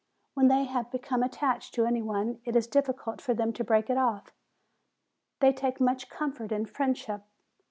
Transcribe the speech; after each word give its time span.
When 0.33 0.47
they 0.47 0.63
have 0.63 0.89
become 0.89 1.21
attached 1.21 1.75
to 1.75 1.85
any 1.85 2.01
one, 2.01 2.39
it 2.43 2.55
is 2.55 2.65
difficult 2.65 3.21
for 3.21 3.35
them 3.35 3.53
to 3.53 3.63
break 3.63 3.87
it 3.87 3.99
off. 3.99 4.31
They 5.41 5.53
take 5.53 5.79
much 5.79 6.09
comfort 6.09 6.51
in 6.51 6.65
friendship. 6.65 7.21